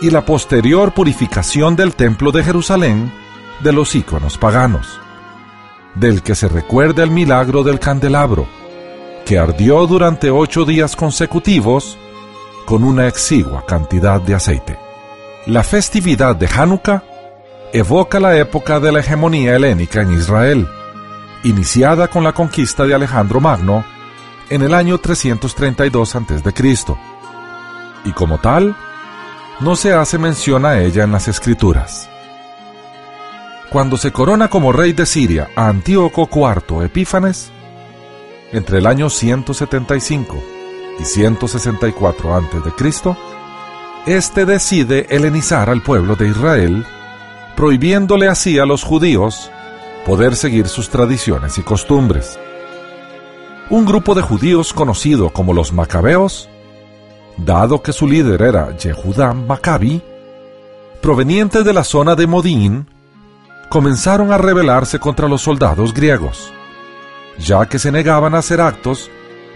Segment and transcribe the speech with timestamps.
[0.00, 3.12] y la posterior purificación del templo de Jerusalén
[3.60, 5.00] de los íconos paganos,
[5.98, 8.46] del que se recuerda el milagro del candelabro,
[9.24, 11.98] que ardió durante ocho días consecutivos
[12.64, 14.78] con una exigua cantidad de aceite.
[15.46, 17.02] La festividad de Hanukkah
[17.72, 20.68] evoca la época de la hegemonía helénica en Israel,
[21.44, 23.84] iniciada con la conquista de Alejandro Magno
[24.50, 26.42] en el año 332 a.C.,
[28.04, 28.76] y como tal,
[29.60, 32.08] no se hace mención a ella en las escrituras.
[33.70, 37.50] Cuando se corona como rey de Siria a Antíoco IV Epífanes,
[38.52, 40.42] entre el año 175
[40.98, 43.16] y 164 a.C.,
[44.06, 46.86] éste decide helenizar al pueblo de Israel,
[47.56, 49.50] prohibiéndole así a los judíos
[50.06, 52.38] poder seguir sus tradiciones y costumbres.
[53.68, 56.48] Un grupo de judíos conocido como los macabeos
[57.38, 60.02] dado que su líder era Yehudá Maccabi,
[61.00, 62.86] provenientes de la zona de Modín,
[63.68, 66.52] comenzaron a rebelarse contra los soldados griegos,
[67.38, 69.10] ya que se negaban a hacer actos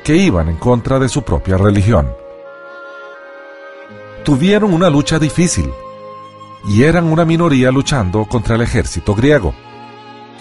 [0.05, 2.15] que iban en contra de su propia religión.
[4.25, 5.71] Tuvieron una lucha difícil
[6.67, 9.55] y eran una minoría luchando contra el ejército griego.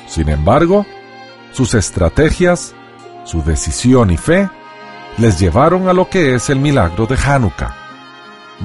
[0.07, 0.85] Sin embargo,
[1.51, 2.75] sus estrategias,
[3.23, 4.49] su decisión y fe
[5.17, 7.75] les llevaron a lo que es el milagro de Hanukkah,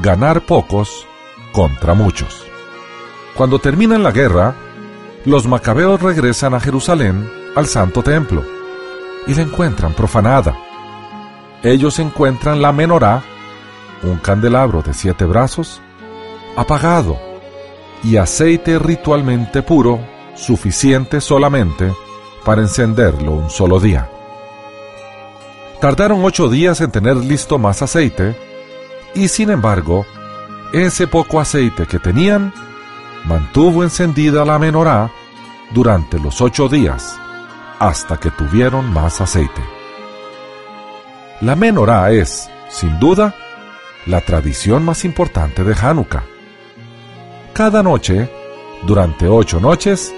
[0.03, 1.07] ganar pocos
[1.53, 2.45] contra muchos.
[3.37, 4.55] Cuando termina la guerra,
[5.27, 8.45] los macabeos regresan a Jerusalén, al Santo Templo,
[9.27, 10.57] y la encuentran profanada.
[11.65, 13.25] Ellos encuentran la menorá,
[14.05, 15.83] un candelabro de siete brazos,
[16.57, 17.19] apagado,
[18.05, 19.99] y aceite ritualmente puro,
[20.37, 21.93] suficiente solamente
[22.45, 24.09] para encenderlo un solo día.
[25.81, 28.39] Tardaron ocho días en tener listo más aceite,
[29.13, 30.07] y sin embargo,
[30.73, 32.55] ese poco aceite que tenían
[33.25, 35.11] mantuvo encendida la menorá
[35.73, 37.19] durante los ocho días,
[37.79, 39.63] hasta que tuvieron más aceite.
[41.41, 43.35] La menorá es, sin duda,
[44.07, 46.25] la tradición más importante de Hanukkah.
[47.53, 48.31] Cada noche,
[48.87, 50.15] durante ocho noches,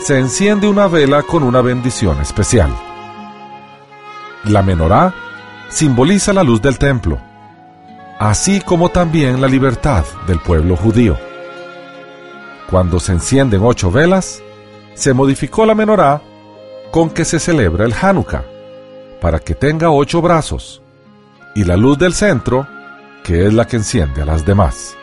[0.00, 2.74] se enciende una vela con una bendición especial.
[4.44, 5.14] La menorá
[5.68, 7.18] simboliza la luz del templo,
[8.18, 11.16] así como también la libertad del pueblo judío.
[12.70, 14.42] Cuando se encienden ocho velas,
[14.96, 16.22] se modificó la menorá
[16.90, 18.44] con que se celebra el Hanukkah,
[19.20, 20.82] para que tenga ocho brazos,
[21.54, 22.66] y la luz del centro,
[23.22, 24.96] que es la que enciende a las demás.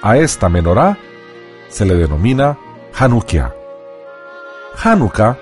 [0.00, 0.96] A esta menorá
[1.68, 2.56] se le denomina
[2.96, 3.52] Hanukkah.
[4.82, 5.36] Hanukkah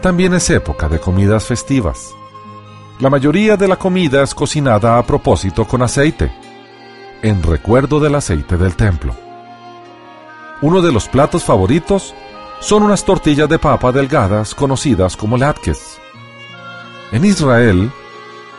[0.00, 2.14] también es época de comidas festivas.
[3.00, 6.32] La mayoría de la comida es cocinada a propósito con aceite,
[7.22, 9.14] en recuerdo del aceite del templo.
[10.62, 12.14] Uno de los platos favoritos
[12.60, 15.98] son unas tortillas de papa delgadas conocidas como latkes.
[17.10, 17.90] En Israel,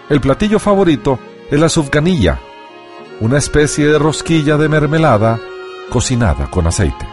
[0.09, 1.19] el platillo favorito
[1.49, 2.39] es la sufganilla,
[3.21, 5.39] una especie de rosquilla de mermelada
[5.89, 7.07] cocinada con aceite.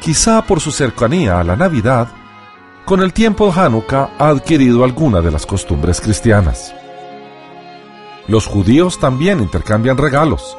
[0.00, 2.08] Quizá por su cercanía a la Navidad,
[2.84, 6.74] con el tiempo Hanukkah ha adquirido alguna de las costumbres cristianas.
[8.28, 10.56] Los judíos también intercambian regalos,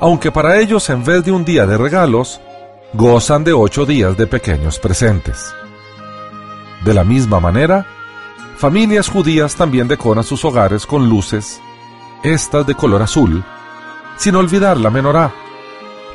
[0.00, 2.40] aunque para ellos en vez de un día de regalos,
[2.92, 5.52] gozan de ocho días de pequeños presentes.
[6.84, 7.86] De la misma manera,
[8.56, 11.60] familias judías también decoran sus hogares con luces,
[12.22, 13.44] estas de color azul,
[14.16, 15.32] sin olvidar la menorá,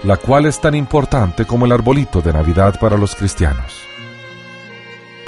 [0.04, 3.84] la cual es tan importante como el arbolito de Navidad para los cristianos.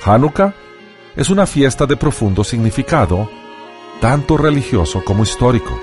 [0.04, 0.54] Hanukkah
[1.16, 3.30] es una fiesta de profundo significado,
[4.02, 5.80] tanto religioso como histórico.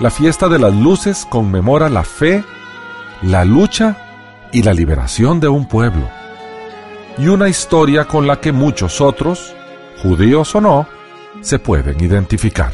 [0.00, 2.42] La fiesta de las luces conmemora la fe,
[3.22, 6.08] la lucha y la liberación de un pueblo.
[7.18, 9.54] y una historia con la que muchos otros,
[10.02, 10.86] judíos o no,
[11.40, 12.72] se pueden identificar.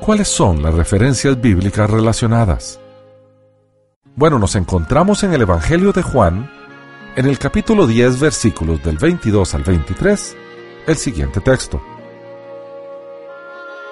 [0.00, 2.80] ¿Cuáles son las referencias bíblicas relacionadas?
[4.16, 6.50] Bueno, nos encontramos en el Evangelio de Juan,
[7.14, 10.36] en el capítulo 10, versículos del 22 al 23,
[10.86, 11.80] el siguiente texto.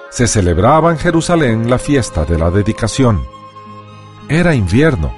[0.09, 3.34] Se celebraba en Jerusalén la fiesta de la dedicación.
[4.27, 5.13] Era invierno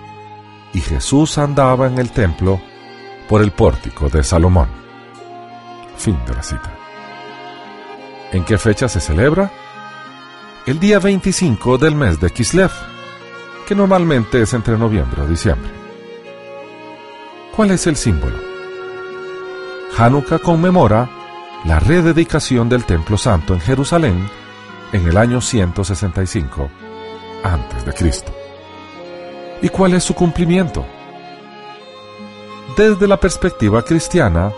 [0.73, 2.59] y Jesús andaba en el templo
[3.29, 4.67] por el pórtico de Salomón.
[5.95, 6.73] Fin de la cita.
[8.33, 9.49] ¿En qué fecha se celebra?
[10.65, 12.71] El día 25 del mes de Kislev,
[13.65, 15.71] que normalmente es entre noviembre o diciembre.
[17.55, 18.37] ¿Cuál es el símbolo?
[19.97, 21.09] Hanukkah conmemora
[21.63, 24.29] la rededicación del Templo Santo en Jerusalén
[24.91, 26.69] en el año 165
[27.43, 28.46] antes de Cristo.
[29.61, 30.85] ¿Y cuál es su cumplimiento?
[32.77, 34.51] Desde la perspectiva cristiana,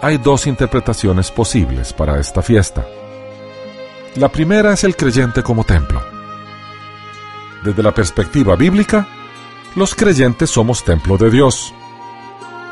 [0.00, 2.86] hay dos interpretaciones posibles para esta fiesta.
[4.16, 6.02] La primera es el creyente como templo.
[7.62, 9.06] Desde la perspectiva bíblica,
[9.76, 11.74] los creyentes somos templo de Dios.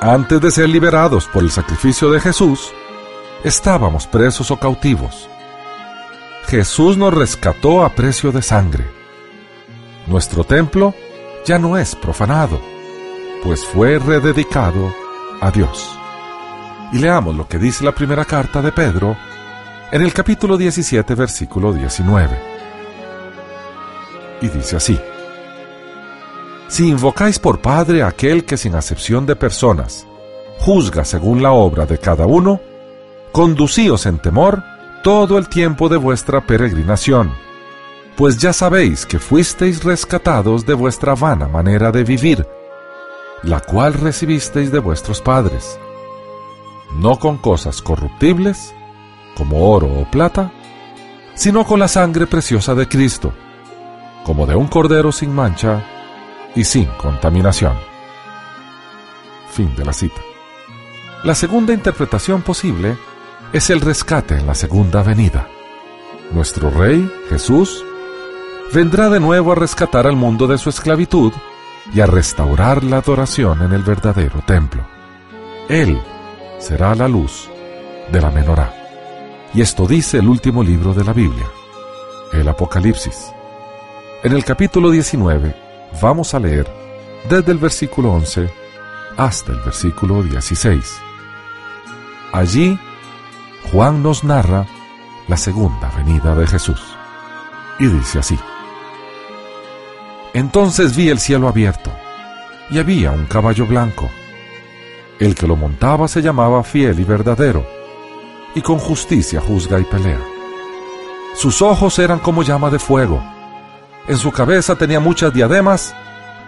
[0.00, 2.72] Antes de ser liberados por el sacrificio de Jesús,
[3.44, 5.28] estábamos presos o cautivos.
[6.46, 8.86] Jesús nos rescató a precio de sangre.
[10.06, 10.94] Nuestro templo
[11.44, 12.60] ya no es profanado,
[13.42, 14.92] pues fue rededicado
[15.40, 15.98] a Dios.
[16.92, 19.16] Y leamos lo que dice la primera carta de Pedro
[19.92, 22.38] en el capítulo 17, versículo 19.
[24.40, 24.98] Y dice así,
[26.68, 30.06] Si invocáis por Padre aquel que sin acepción de personas
[30.60, 32.60] juzga según la obra de cada uno,
[33.32, 34.62] conducíos en temor
[35.02, 37.32] todo el tiempo de vuestra peregrinación,
[38.18, 42.44] pues ya sabéis que fuisteis rescatados de vuestra vana manera de vivir,
[43.44, 45.78] la cual recibisteis de vuestros padres,
[46.96, 48.74] no con cosas corruptibles,
[49.36, 50.52] como oro o plata,
[51.36, 53.32] sino con la sangre preciosa de Cristo,
[54.24, 55.84] como de un cordero sin mancha
[56.56, 57.76] y sin contaminación.
[59.52, 60.20] Fin de la cita.
[61.22, 62.98] La segunda interpretación posible
[63.52, 65.46] es el rescate en la segunda venida.
[66.32, 67.84] Nuestro Rey, Jesús,
[68.72, 71.32] vendrá de nuevo a rescatar al mundo de su esclavitud
[71.92, 74.86] y a restaurar la adoración en el verdadero templo.
[75.68, 76.00] Él
[76.58, 77.48] será la luz
[78.12, 78.74] de la menorá.
[79.54, 81.46] Y esto dice el último libro de la Biblia,
[82.32, 83.32] el Apocalipsis.
[84.22, 85.54] En el capítulo 19
[86.02, 86.66] vamos a leer
[87.28, 88.50] desde el versículo 11
[89.16, 91.00] hasta el versículo 16.
[92.32, 92.78] Allí
[93.72, 94.66] Juan nos narra
[95.26, 96.80] la segunda venida de Jesús.
[97.78, 98.38] Y dice así.
[100.34, 101.90] Entonces vi el cielo abierto,
[102.70, 104.08] y había un caballo blanco.
[105.18, 107.66] El que lo montaba se llamaba fiel y verdadero,
[108.54, 110.20] y con justicia juzga y pelea.
[111.34, 113.22] Sus ojos eran como llama de fuego,
[114.06, 115.94] en su cabeza tenía muchas diademas,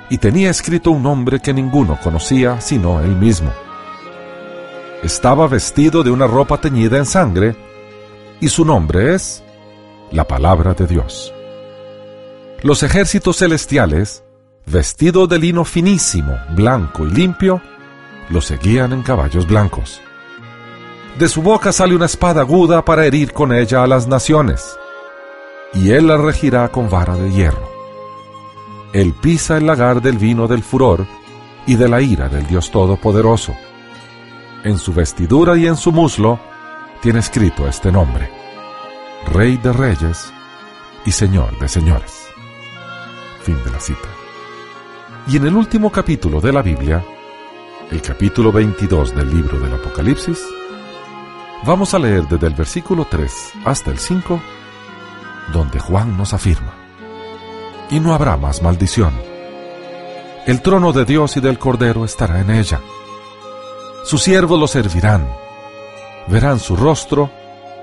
[0.09, 3.53] y tenía escrito un nombre que ninguno conocía sino él mismo
[5.03, 7.56] estaba vestido de una ropa teñida en sangre,
[8.41, 9.43] y su nombre es
[10.11, 11.32] la palabra de Dios.
[12.62, 14.23] Los ejércitos celestiales,
[14.67, 17.62] vestidos de lino finísimo, blanco y limpio,
[18.29, 20.01] lo seguían en caballos blancos.
[21.19, 24.77] De su boca sale una espada aguda para herir con ella a las naciones,
[25.75, 27.70] y él la regirá con vara de hierro.
[28.93, 31.06] Él pisa el lagar del vino del furor
[31.67, 33.55] y de la ira del Dios Todopoderoso
[34.65, 36.39] en su vestidura y en su muslo
[37.01, 38.31] tiene escrito este nombre,
[39.32, 40.32] Rey de Reyes
[41.05, 42.19] y Señor de Señores.
[43.43, 44.09] Fin de la cita.
[45.29, 47.05] Y en el último capítulo de la Biblia,
[47.91, 50.43] el capítulo 22 del libro del Apocalipsis,
[51.65, 54.41] vamos a leer desde el versículo 3 hasta el 5,
[55.53, 56.75] donde Juan nos afirma,
[57.91, 59.13] y no habrá más maldición.
[60.47, 62.81] El trono de Dios y del Cordero estará en ella
[64.03, 65.31] sus siervos lo servirán,
[66.27, 67.31] verán su rostro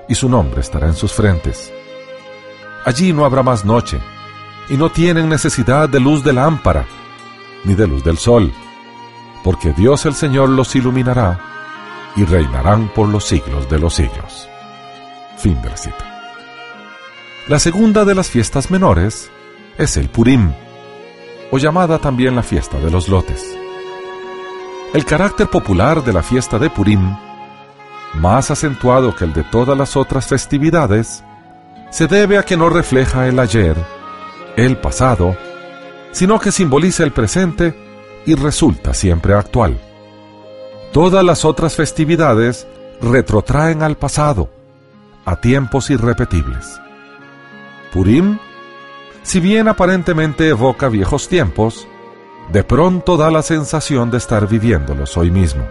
[0.08, 1.72] y su nombre estará en sus frentes.
[2.84, 4.00] Allí no habrá más noche,
[4.68, 6.86] y no tienen necesidad de luz de lámpara,
[7.64, 8.52] ni de luz del sol,
[9.42, 11.40] porque Dios el Señor los iluminará
[12.16, 14.48] y reinarán por los siglos de los siglos.
[15.38, 16.04] Fin de la cita.
[17.48, 19.30] La segunda de las fiestas menores
[19.78, 20.52] es el Purim,
[21.50, 23.56] o llamada también la fiesta de los lotes.
[24.92, 27.16] El carácter popular de la fiesta de Purim,
[28.14, 31.24] más acentuado que el de todas las otras festividades,
[31.90, 33.76] se debe a que no refleja el ayer,
[34.58, 35.36] el pasado,
[36.10, 37.74] sino que simboliza el presente
[38.26, 39.78] y resulta siempre actual.
[40.92, 42.66] Todas las otras festividades
[43.00, 44.50] retrotraen al pasado,
[45.24, 46.80] a tiempos irrepetibles.
[47.92, 48.38] Purim,
[49.22, 51.86] si bien aparentemente evoca viejos tiempos,
[52.50, 55.64] de pronto da la sensación de estar viviéndolos hoy mismo.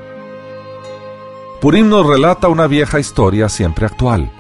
[1.59, 4.31] Purim nos relata una vieja historia siempre actual,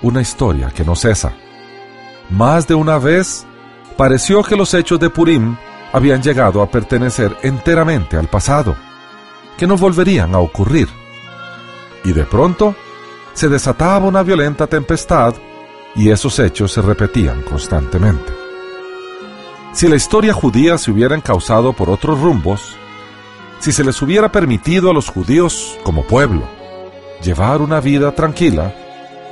[0.00, 1.34] una historia que no cesa.
[2.30, 3.47] Más de una vez
[3.98, 5.56] pareció que los hechos de Purim
[5.92, 8.76] habían llegado a pertenecer enteramente al pasado,
[9.56, 10.88] que no volverían a ocurrir.
[12.04, 12.76] Y de pronto
[13.34, 15.34] se desataba una violenta tempestad
[15.96, 18.32] y esos hechos se repetían constantemente.
[19.72, 22.76] Si la historia judía se hubiera encauzado por otros rumbos,
[23.58, 26.44] si se les hubiera permitido a los judíos como pueblo
[27.20, 28.72] llevar una vida tranquila,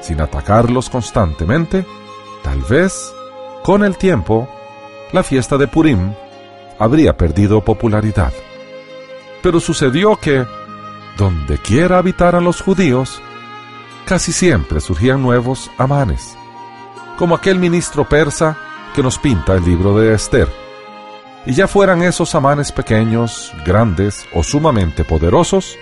[0.03, 1.87] sin atacarlos constantemente,
[2.43, 3.16] tal vez,
[3.67, 4.49] con el tiempo,
[5.11, 6.13] la fiesta de Purim
[6.79, 8.33] habría perdido popularidad.
[9.43, 10.47] Pero sucedió que,
[11.19, 13.21] donde quiera habitaran los judíos,
[14.05, 16.39] casi siempre surgían nuevos amanes,
[17.19, 18.57] como aquel ministro persa
[18.95, 20.49] que nos pinta el libro de Esther.
[21.45, 25.77] Y ya fueran esos amanes pequeños, grandes o sumamente poderosos,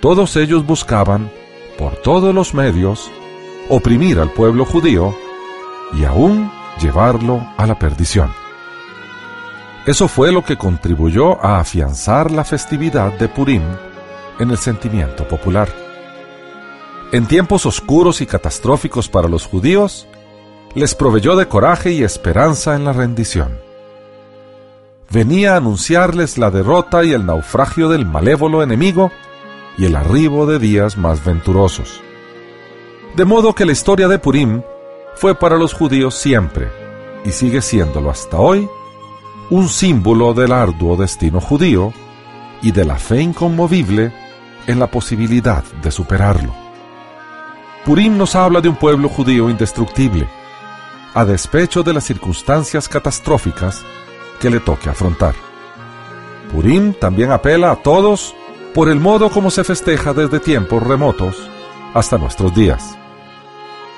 [0.00, 1.30] todos ellos buscaban,
[1.78, 3.08] por todos los medios,
[3.68, 5.16] oprimir al pueblo judío
[5.94, 8.32] y aún llevarlo a la perdición.
[9.86, 13.62] Eso fue lo que contribuyó a afianzar la festividad de Purim
[14.38, 15.68] en el sentimiento popular.
[17.10, 20.06] En tiempos oscuros y catastróficos para los judíos,
[20.74, 23.58] les proveyó de coraje y esperanza en la rendición.
[25.10, 29.10] Venía a anunciarles la derrota y el naufragio del malévolo enemigo
[29.78, 32.02] y el arribo de días más venturosos.
[33.16, 34.60] De modo que la historia de Purim
[35.18, 36.70] fue para los judíos siempre,
[37.24, 38.68] y sigue siéndolo hasta hoy,
[39.50, 41.92] un símbolo del arduo destino judío
[42.62, 44.12] y de la fe inconmovible
[44.68, 46.54] en la posibilidad de superarlo.
[47.84, 50.28] Purim nos habla de un pueblo judío indestructible,
[51.14, 53.84] a despecho de las circunstancias catastróficas
[54.40, 55.34] que le toque afrontar.
[56.52, 58.36] Purim también apela a todos
[58.72, 61.36] por el modo como se festeja desde tiempos remotos
[61.92, 62.96] hasta nuestros días.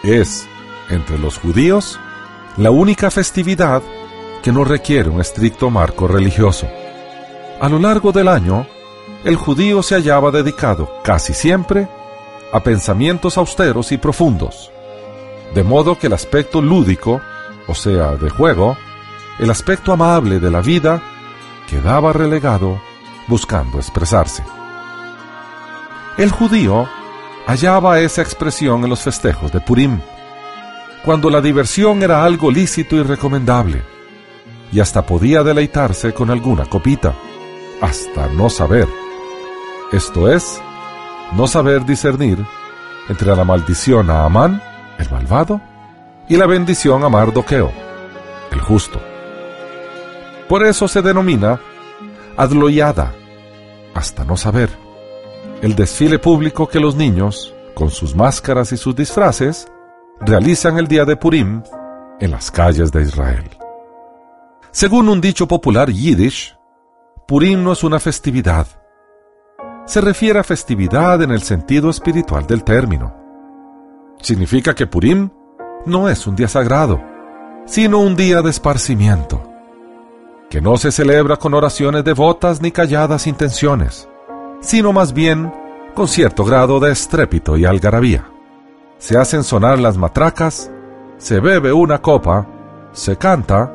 [0.03, 0.49] Es,
[0.90, 1.99] entre los judíos,
[2.56, 3.82] la única festividad
[4.42, 6.66] que no requiere un estricto marco religioso.
[7.61, 8.66] A lo largo del año,
[9.25, 11.88] el judío se hallaba dedicado casi siempre
[12.52, 14.73] a pensamientos austeros y profundos,
[15.54, 17.20] de modo que el aspecto lúdico,
[17.66, 18.76] o sea, de juego,
[19.38, 21.02] el aspecto amable de la vida,
[21.68, 22.80] quedaba relegado
[23.28, 24.42] buscando expresarse.
[26.16, 26.88] El judío
[27.47, 30.00] hallaba esa expresión en los festejos de Purim,
[31.04, 33.83] cuando la diversión era algo lícito y recomendable,
[34.73, 37.14] y hasta podía deleitarse con alguna copita,
[37.80, 38.87] hasta no saber.
[39.92, 40.61] Esto es,
[41.33, 42.45] no saber discernir
[43.09, 44.62] entre la maldición a Amán,
[44.99, 45.61] el malvado,
[46.28, 47.73] y la bendición a Mardoqueo,
[48.52, 49.00] el justo.
[50.49, 51.61] Por eso se denomina
[52.37, 53.12] adloyada,
[53.95, 54.71] hasta no saber,
[55.62, 59.66] el desfile público que los niños, con sus máscaras y sus disfraces,
[60.21, 61.62] realizan el día de Purim
[62.21, 63.49] en las calles de Israel.
[64.71, 66.57] Según un dicho popular yiddish,
[67.27, 68.67] Purim no es una festividad.
[69.87, 73.17] Se refiere a festividad en el sentido espiritual del término.
[74.21, 75.31] Significa que Purim
[75.87, 77.00] no es un día sagrado,
[77.65, 79.43] sino un día de esparcimiento,
[80.50, 84.09] que no se celebra con oraciones devotas ni calladas intenciones,
[84.61, 85.53] sino más bien
[85.95, 88.31] con cierto grado de estrépito y algarabía.
[89.00, 90.71] Se hacen sonar las matracas,
[91.16, 92.47] se bebe una copa,
[92.92, 93.73] se canta,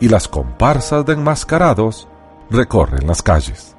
[0.00, 2.08] y las comparsas de enmascarados
[2.50, 3.76] recorren las calles.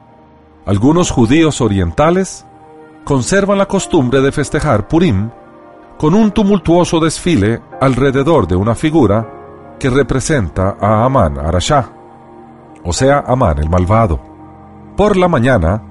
[0.65, 2.45] Algunos judíos orientales
[3.03, 5.29] conservan la costumbre de festejar Purim
[5.97, 11.91] con un tumultuoso desfile alrededor de una figura que representa a Amán Arashá,
[12.85, 14.17] o sea, Amán el malvado.
[14.95, 15.83] Por la mañana,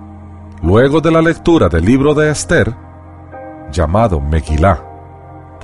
[0.63, 2.75] luego de la lectura del libro de Esther,
[3.71, 4.94] llamado Megilá,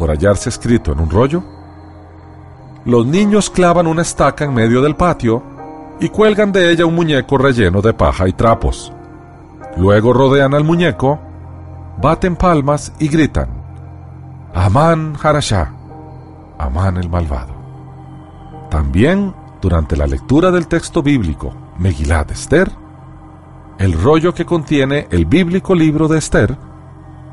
[0.01, 1.45] por hallarse escrito en un rollo,
[2.87, 5.43] los niños clavan una estaca en medio del patio
[6.01, 8.95] y cuelgan de ella un muñeco relleno de paja y trapos.
[9.77, 11.21] Luego rodean al muñeco,
[12.01, 13.51] baten palmas y gritan,
[14.55, 15.71] Amán Harashá,
[16.57, 17.53] Amán el malvado.
[18.71, 22.73] También, durante la lectura del texto bíblico Megilad Esther,
[23.79, 26.57] el rollo que contiene el bíblico libro de Esther,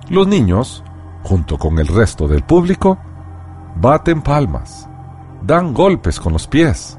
[0.09, 0.83] los niños,
[1.27, 2.97] junto con el resto del público,
[3.75, 4.87] baten palmas
[5.41, 6.97] dan golpes con los pies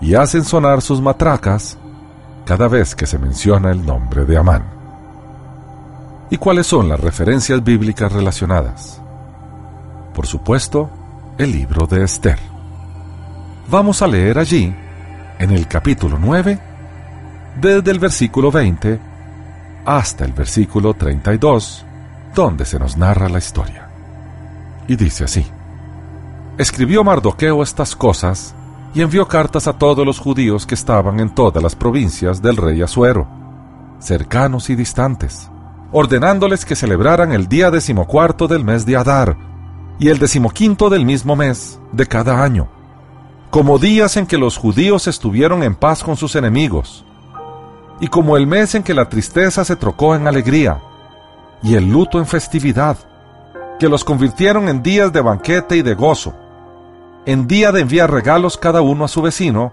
[0.00, 1.78] y hacen sonar sus matracas
[2.44, 4.64] cada vez que se menciona el nombre de Amán.
[6.30, 9.00] ¿Y cuáles son las referencias bíblicas relacionadas?
[10.14, 10.90] Por supuesto,
[11.38, 12.38] el libro de Esther.
[13.70, 14.74] Vamos a leer allí,
[15.38, 16.58] en el capítulo 9,
[17.60, 18.98] desde el versículo 20
[19.84, 21.86] hasta el versículo 32,
[22.34, 23.88] donde se nos narra la historia.
[24.88, 25.46] Y dice así,
[26.58, 28.54] escribió Mardoqueo estas cosas
[28.94, 32.82] y envió cartas a todos los judíos que estaban en todas las provincias del rey
[32.82, 33.26] Asuero,
[34.00, 35.48] cercanos y distantes
[35.92, 39.36] ordenándoles que celebraran el día decimocuarto del mes de Adar
[39.98, 42.68] y el decimoquinto del mismo mes de cada año,
[43.50, 47.04] como días en que los judíos estuvieron en paz con sus enemigos,
[48.00, 50.82] y como el mes en que la tristeza se trocó en alegría,
[51.62, 52.96] y el luto en festividad,
[53.78, 56.34] que los convirtieron en días de banquete y de gozo,
[57.24, 59.72] en día de enviar regalos cada uno a su vecino,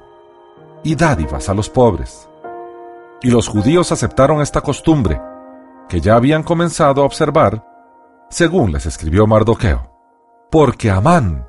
[0.84, 2.30] y dádivas a los pobres.
[3.22, 5.20] Y los judíos aceptaron esta costumbre,
[5.88, 7.66] que ya habían comenzado a observar,
[8.30, 9.92] según les escribió Mardoqueo,
[10.52, 11.48] porque Amán,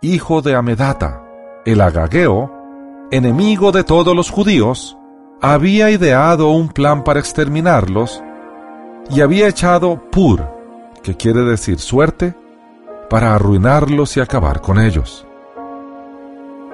[0.00, 1.22] hijo de Amedata,
[1.66, 2.50] el agageo,
[3.10, 4.96] enemigo de todos los judíos,
[5.40, 8.22] había ideado un plan para exterminarlos
[9.10, 10.48] y había echado pur,
[11.02, 12.34] que quiere decir suerte,
[13.10, 15.26] para arruinarlos y acabar con ellos.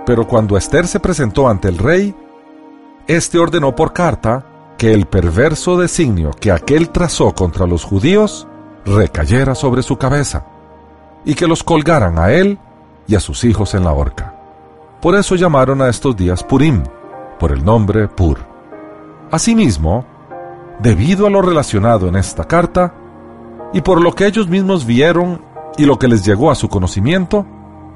[0.06, 2.14] Pero cuando Esther se presentó ante el rey,
[3.06, 4.46] éste ordenó por carta
[4.78, 8.46] que el perverso designio que aquel trazó contra los judíos
[8.86, 10.46] recayera sobre su cabeza,
[11.24, 12.58] y que los colgaran a él
[13.06, 14.34] y a sus hijos en la horca.
[15.00, 16.84] Por eso llamaron a estos días Purim,
[17.38, 18.38] por el nombre Pur.
[19.30, 20.04] Asimismo,
[20.80, 22.94] debido a lo relacionado en esta carta,
[23.72, 25.42] y por lo que ellos mismos vieron
[25.76, 27.46] y lo que les llegó a su conocimiento,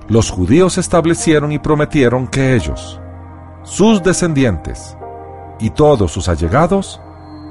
[0.08, 3.00] los judíos establecieron y prometieron que ellos,
[3.62, 4.96] sus descendientes,
[5.58, 7.00] y todos sus allegados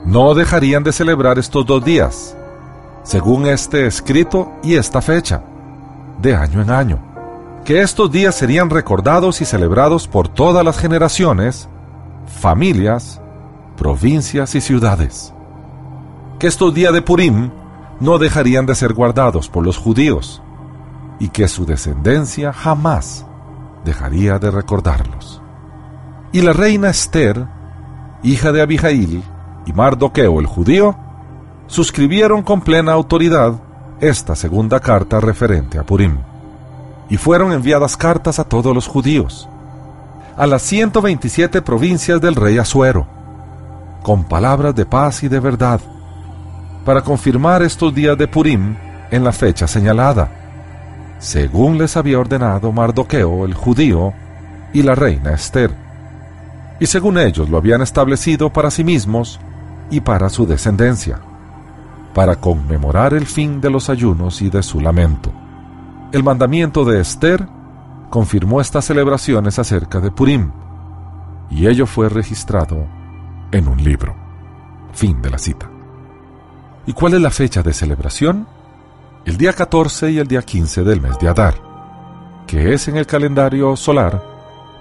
[0.05, 2.35] no dejarían de celebrar estos dos días,
[3.03, 5.43] según este escrito y esta fecha,
[6.21, 6.99] de año en año,
[7.63, 11.69] que estos días serían recordados y celebrados por todas las generaciones,
[12.41, 13.20] familias,
[13.81, 15.33] provincias y ciudades,
[16.37, 17.49] que estos días de Purim
[17.99, 20.39] no dejarían de ser guardados por los judíos,
[21.17, 23.25] y que su descendencia jamás
[23.83, 25.41] dejaría de recordarlos.
[26.31, 27.47] Y la reina Esther
[28.21, 29.23] hija de Abijail,
[29.65, 30.95] y Mardoqueo el judío,
[31.65, 33.55] suscribieron con plena autoridad
[33.99, 36.19] esta segunda carta referente a Purim,
[37.09, 39.49] y fueron enviadas cartas a todos los judíos,
[40.37, 43.20] a las 127 provincias del rey Asuero,
[44.01, 45.79] con palabras de paz y de verdad,
[46.85, 48.75] para confirmar estos días de Purim
[49.11, 50.29] en la fecha señalada,
[51.19, 54.13] según les había ordenado Mardoqueo el judío
[54.73, 55.81] y la reina Esther
[56.81, 59.39] y según ellos lo habían establecido para sí mismos
[59.91, 61.19] y para su descendencia,
[62.15, 65.31] para conmemorar el fin de los ayunos y de su lamento.
[66.11, 67.47] El mandamiento de Esther
[68.09, 70.51] confirmó estas celebraciones acerca de Purim,
[71.51, 72.87] y ello fue registrado
[73.51, 74.15] en un libro.
[74.93, 75.69] Fin de la cita.
[76.85, 78.47] ¿Y cuál es la fecha de celebración?
[79.25, 81.53] El día 14 y el día 15 del mes de Adar,
[82.47, 84.21] que es en el calendario solar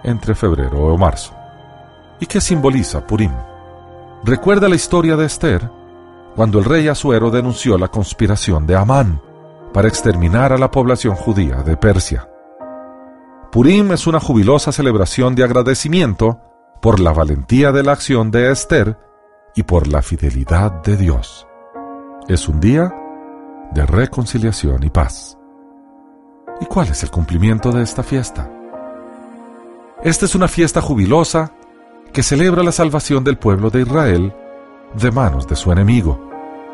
[0.03, 1.35] entre febrero o marzo.
[2.21, 3.33] ¿Y qué simboliza Purim?
[4.25, 5.71] Recuerda la historia de Esther,
[6.37, 9.21] cuando el rey Asuero denunció la conspiración de Amán
[9.73, 12.29] para exterminar a la población judía de Persia.
[13.53, 16.41] Purim es una jubilosa celebración de agradecimiento
[16.81, 18.99] por la valentía de la acción de Esther
[19.55, 21.47] y por la fidelidad de Dios.
[22.29, 22.93] Es un día
[23.73, 25.37] de reconciliación y paz.
[26.61, 28.51] ¿Y cuál es el cumplimiento de esta fiesta?
[30.03, 31.53] Esta es una fiesta jubilosa
[32.13, 34.35] que celebra la salvación del pueblo de Israel
[34.95, 36.19] de manos de su enemigo.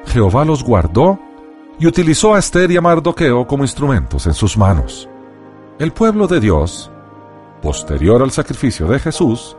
[0.07, 1.19] Jehová los guardó
[1.79, 5.09] y utilizó a Esther y a Mardoqueo como instrumentos en sus manos.
[5.79, 6.91] El pueblo de Dios,
[7.61, 9.57] posterior al sacrificio de Jesús,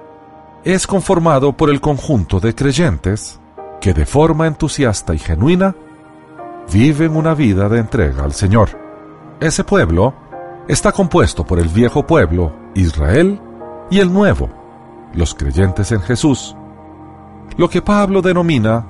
[0.63, 3.39] es conformado por el conjunto de creyentes
[3.79, 5.75] que de forma entusiasta y genuina
[6.71, 8.69] viven una vida de entrega al Señor.
[9.39, 10.13] Ese pueblo
[10.67, 13.39] está compuesto por el viejo pueblo, Israel,
[13.89, 14.49] y el nuevo,
[15.13, 16.55] los creyentes en Jesús,
[17.55, 18.85] lo que Pablo denomina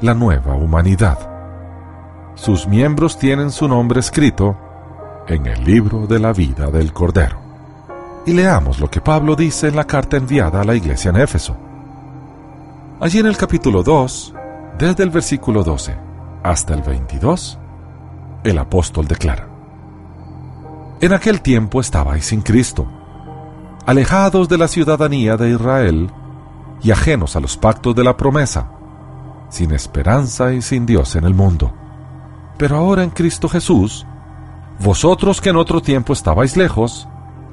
[0.00, 1.18] la nueva humanidad.
[2.34, 4.56] Sus miembros tienen su nombre escrito
[5.26, 7.45] en el libro de la vida del Cordero.
[8.26, 11.56] Y leamos lo que Pablo dice en la carta enviada a la iglesia en Éfeso.
[13.00, 14.34] Allí en el capítulo 2,
[14.78, 15.96] desde el versículo 12
[16.42, 17.58] hasta el 22,
[18.42, 19.48] el apóstol declara,
[21.00, 22.86] En aquel tiempo estabais sin Cristo
[23.86, 26.10] alejados de la ciudadanía de Israel
[26.82, 28.68] y ajenos a los pactos de la promesa,
[29.48, 31.72] sin esperanza y sin Dios en el mundo.
[32.58, 34.04] Pero ahora en Cristo Jesús,
[34.80, 37.08] vosotros que en otro tiempo estabais lejos,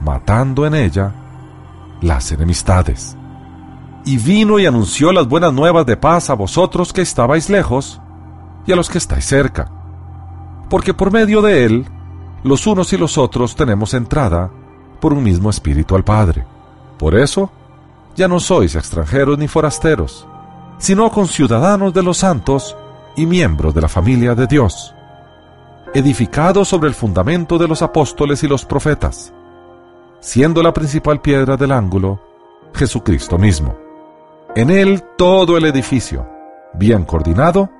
[0.00, 1.12] matando en ella
[2.00, 3.16] las enemistades.
[4.04, 8.00] Y vino y anunció las buenas nuevas de paz a vosotros que estabais lejos
[8.66, 9.70] y a los que estáis cerca,
[10.68, 11.86] porque por medio de él
[12.42, 14.50] los unos y los otros tenemos entrada
[15.00, 16.46] por un mismo espíritu al Padre.
[16.98, 17.50] Por eso,
[18.14, 20.26] ya no sois extranjeros ni forasteros,
[20.78, 22.76] sino conciudadanos de los santos
[23.16, 24.94] y miembros de la familia de Dios,
[25.94, 29.32] edificados sobre el fundamento de los apóstoles y los profetas,
[30.26, 32.20] siendo la principal piedra del ángulo
[32.74, 33.76] Jesucristo mismo.
[34.56, 36.28] En él todo el edificio,
[36.74, 37.70] bien coordinado,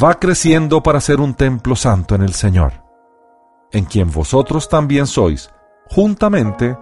[0.00, 2.74] va creciendo para ser un templo santo en el Señor,
[3.70, 5.48] en quien vosotros también sois,
[5.88, 6.76] juntamente,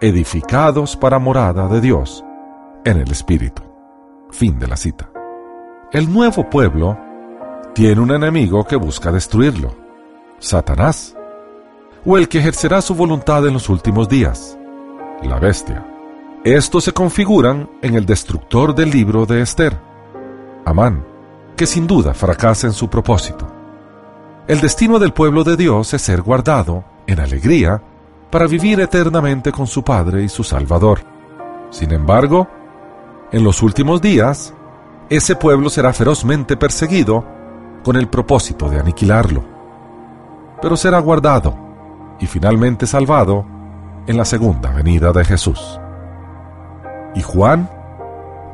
[0.00, 2.24] edificados para morada de Dios
[2.84, 3.62] en el Espíritu.
[4.32, 5.08] Fin de la cita.
[5.92, 6.98] El nuevo pueblo
[7.76, 9.72] tiene un enemigo que busca destruirlo,
[10.40, 11.14] Satanás,
[12.04, 14.58] o el que ejercerá su voluntad en los últimos días,
[15.22, 15.86] la bestia.
[16.44, 19.78] Estos se configuran en el destructor del libro de Esther,
[20.64, 21.04] Amán,
[21.56, 23.46] que sin duda fracasa en su propósito.
[24.48, 27.80] El destino del pueblo de Dios es ser guardado, en alegría,
[28.30, 31.00] para vivir eternamente con su Padre y su Salvador.
[31.70, 32.48] Sin embargo,
[33.30, 34.52] en los últimos días,
[35.08, 37.24] ese pueblo será ferozmente perseguido
[37.84, 39.44] con el propósito de aniquilarlo.
[40.60, 41.71] Pero será guardado
[42.20, 43.44] y finalmente salvado
[44.06, 45.80] en la segunda venida de Jesús.
[47.14, 47.68] Y Juan,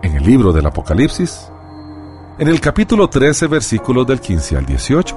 [0.02, 1.50] en el libro del Apocalipsis,
[2.38, 5.16] en el capítulo 13, versículos del 15 al 18,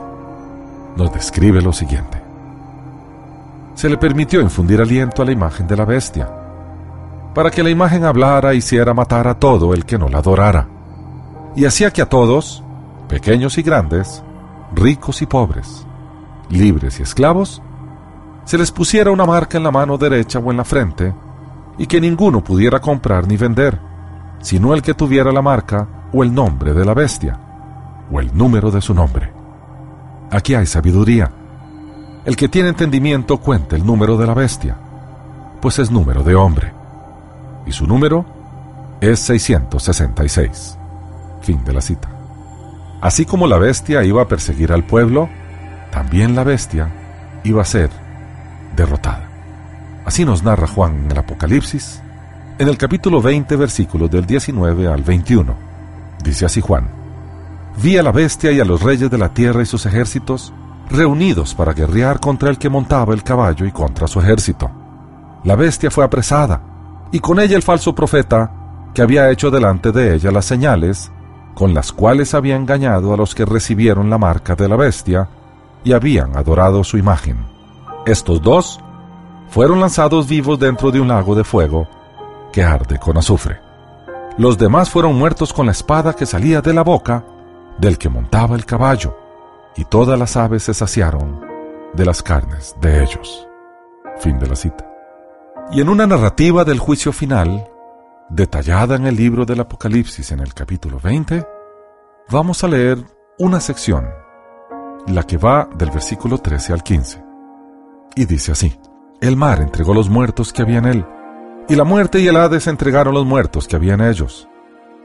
[0.96, 2.32] nos describe lo siguiente
[3.82, 6.30] se le permitió infundir aliento a la imagen de la bestia,
[7.34, 10.68] para que la imagen hablara y hiciera matar a todo el que no la adorara,
[11.56, 12.64] y hacía que a todos,
[13.08, 14.24] pequeños y grandes,
[14.76, 15.86] ricos y pobres,
[16.50, 17.62] libres y esclavos,
[18.52, 21.16] se les pusiera una marca en la mano derecha o en la frente,
[21.78, 23.80] y que ninguno pudiera comprar ni vender,
[24.42, 27.40] sino el que tuviera la marca o el nombre de la bestia,
[28.12, 29.32] o el número de su nombre.
[30.32, 31.32] Aquí hay sabiduría
[32.26, 34.76] el que tiene entendimiento cuenta el número de la bestia,
[35.62, 36.74] pues es número de hombre,
[37.66, 38.26] y su número
[39.00, 40.78] es 666.
[41.40, 42.10] Fin de la cita.
[43.00, 45.30] Así como la bestia iba a perseguir al pueblo,
[45.90, 46.92] también la bestia
[47.46, 48.01] iba a ser
[48.76, 49.30] derrotada.
[50.06, 52.02] Así nos narra Juan en el Apocalipsis,
[52.58, 55.56] en el capítulo 20, versículos del 19 al 21.
[56.24, 56.90] Dice así Juan,
[57.82, 60.54] Vi a la bestia y a los reyes de la tierra y sus ejércitos
[60.90, 64.70] reunidos para guerrear contra el que montaba el caballo y contra su ejército.
[65.44, 66.62] La bestia fue apresada,
[67.12, 68.52] y con ella el falso profeta,
[68.94, 71.12] que había hecho delante de ella las señales,
[71.54, 75.28] con las cuales había engañado a los que recibieron la marca de la bestia
[75.84, 77.51] y habían adorado su imagen.
[78.06, 78.80] Estos dos
[79.50, 81.88] fueron lanzados vivos dentro de un lago de fuego
[82.52, 83.60] que arde con azufre.
[84.38, 87.24] Los demás fueron muertos con la espada que salía de la boca
[87.78, 89.16] del que montaba el caballo
[89.76, 91.42] y todas las aves se saciaron
[91.94, 93.48] de las carnes de ellos.
[94.20, 94.88] Fin de la cita.
[95.72, 97.70] Y en una narrativa del juicio final,
[98.30, 101.46] detallada en el libro del Apocalipsis en el capítulo 20,
[102.32, 102.98] vamos a leer
[103.38, 104.10] una sección,
[105.08, 107.31] la que va del versículo 13 al 15.
[108.16, 108.78] Y dice así,
[109.22, 111.06] el mar entregó los muertos que había en él,
[111.70, 114.48] y la muerte y el Hades entregaron los muertos que había en ellos,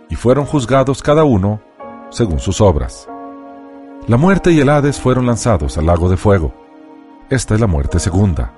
[0.09, 1.61] y fueron juzgados cada uno
[2.11, 3.09] según sus obras.
[4.09, 6.55] La muerte y el Hades fueron lanzados al lago de fuego.
[7.29, 8.53] Esta es la muerte segunda.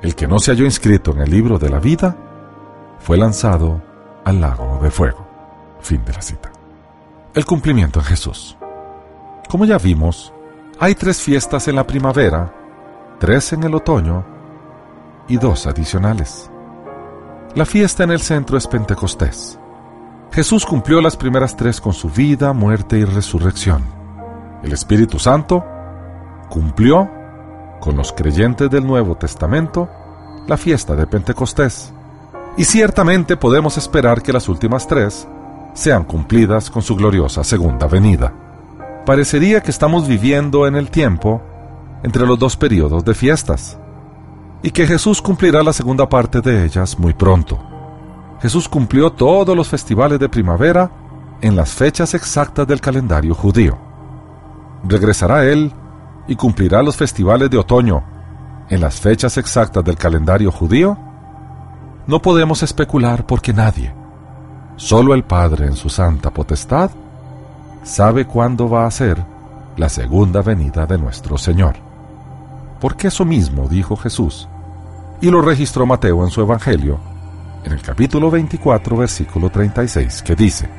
[0.00, 2.16] El que no se halló inscrito en el libro de la vida
[3.00, 3.82] fue lanzado
[4.24, 5.26] al lago de fuego.
[5.80, 6.52] Fin de la cita.
[7.34, 8.56] El cumplimiento en Jesús.
[9.48, 10.32] Como ya vimos,
[10.78, 12.52] hay tres fiestas en la primavera,
[13.18, 14.24] tres en el otoño
[15.28, 16.50] y dos adicionales.
[17.54, 19.58] La fiesta en el centro es Pentecostés.
[20.32, 23.96] Jesús cumplió las primeras tres con su vida, muerte y resurrección
[24.66, 25.64] el Espíritu Santo
[26.48, 27.08] cumplió
[27.80, 29.88] con los creyentes del Nuevo Testamento
[30.46, 31.92] la fiesta de Pentecostés.
[32.56, 35.28] Y ciertamente podemos esperar que las últimas tres
[35.74, 38.32] sean cumplidas con su gloriosa segunda venida.
[39.04, 41.42] Parecería que estamos viviendo en el tiempo
[42.02, 43.78] entre los dos periodos de fiestas,
[44.62, 47.58] y que Jesús cumplirá la segunda parte de ellas muy pronto.
[48.40, 50.90] Jesús cumplió todos los festivales de primavera
[51.40, 53.78] en las fechas exactas del calendario judío.
[54.84, 55.72] Regresará Él
[56.28, 58.02] y cumplirá los festivales de otoño
[58.68, 60.98] en las fechas exactas del calendario judío.
[62.06, 63.94] No podemos especular porque nadie,
[64.76, 66.90] solo el Padre en su santa potestad,
[67.82, 69.24] sabe cuándo va a ser
[69.76, 71.85] la segunda venida de nuestro Señor.
[72.86, 74.48] Porque eso mismo dijo Jesús,
[75.20, 77.00] y lo registró Mateo en su Evangelio,
[77.64, 80.70] en el capítulo 24, versículo 36, que dice,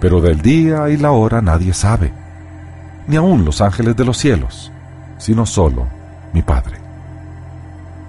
[0.00, 2.12] Pero del día y la hora nadie sabe,
[3.06, 4.72] ni aun los ángeles de los cielos,
[5.18, 5.86] sino solo
[6.32, 6.78] mi Padre.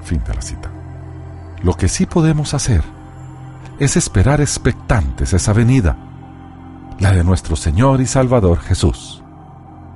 [0.04, 0.72] Fin de la cita.
[1.62, 2.82] Lo que sí podemos hacer
[3.78, 5.96] es esperar expectantes esa venida,
[6.98, 9.22] la de nuestro Señor y Salvador Jesús,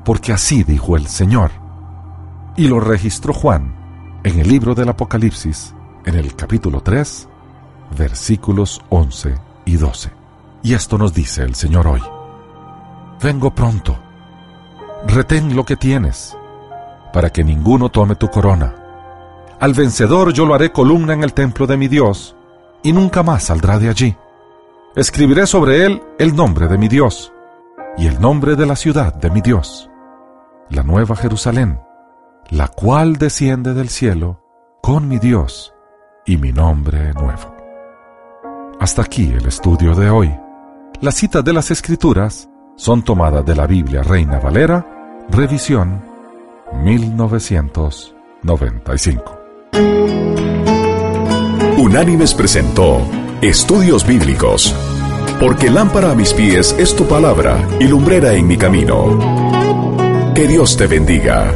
[0.03, 1.64] porque así dijo el Señor
[2.57, 3.75] y lo registró Juan
[4.23, 7.27] en el libro del Apocalipsis, en el capítulo 3,
[7.97, 10.11] versículos 11 y 12.
[10.63, 12.01] Y esto nos dice el Señor hoy.
[13.21, 13.97] Vengo pronto.
[15.05, 16.35] Retén lo que tienes,
[17.13, 18.73] para que ninguno tome tu corona.
[19.59, 22.35] Al vencedor yo lo haré columna en el templo de mi Dios,
[22.81, 24.15] y nunca más saldrá de allí.
[24.95, 27.31] Escribiré sobre él el nombre de mi Dios,
[27.97, 29.89] y el nombre de la ciudad de mi Dios,
[30.69, 31.84] la nueva Jerusalén
[32.49, 34.41] la cual desciende del cielo
[34.81, 35.73] con mi Dios
[36.25, 37.55] y mi nombre nuevo.
[38.79, 40.35] Hasta aquí el estudio de hoy.
[41.01, 46.03] Las citas de las Escrituras son tomadas de la Biblia Reina Valera, revisión
[46.83, 49.39] 1995.
[51.77, 53.01] Unánimes presentó
[53.41, 54.75] Estudios Bíblicos,
[55.39, 60.33] porque lámpara a mis pies es tu palabra y lumbrera en mi camino.
[60.33, 61.53] Que Dios te bendiga.